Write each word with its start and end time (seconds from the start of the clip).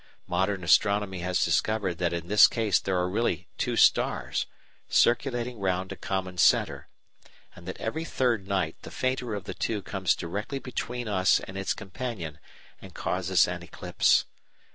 Modern 0.25 0.63
astronomy 0.63 1.19
has 1.19 1.45
discovered 1.45 1.99
that 1.99 2.11
in 2.11 2.27
this 2.27 2.47
case 2.47 2.79
there 2.79 2.97
are 2.97 3.07
really 3.07 3.47
two 3.59 3.75
stars, 3.75 4.47
circulating 4.89 5.59
round 5.59 5.91
a 5.91 5.95
common 5.95 6.39
centre, 6.39 6.87
and 7.55 7.67
that 7.67 7.79
every 7.79 8.03
third 8.03 8.47
night 8.47 8.77
the 8.81 8.89
fainter 8.89 9.35
of 9.35 9.43
the 9.43 9.53
two 9.53 9.83
comes 9.83 10.15
directly 10.15 10.57
between 10.57 11.07
us 11.07 11.39
and 11.41 11.55
its 11.55 11.75
companion 11.75 12.39
and 12.81 12.95
causes 12.95 13.47
an 13.47 13.61
"eclipse." 13.61 14.25